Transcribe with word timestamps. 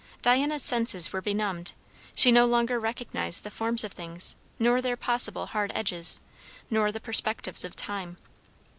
Diana's 0.23 0.63
senses 0.63 1.13
were 1.13 1.21
benumbed; 1.21 1.73
she 2.15 2.31
no 2.31 2.47
longer 2.47 2.79
recognised 2.79 3.43
the 3.43 3.51
forms 3.51 3.83
of 3.83 3.91
things, 3.91 4.35
nor 4.57 4.81
their 4.81 4.97
possible 4.97 5.45
hard 5.45 5.71
edges, 5.75 6.21
nor 6.71 6.91
the 6.91 6.99
perspectives 6.99 7.63
of 7.63 7.75
time. 7.75 8.17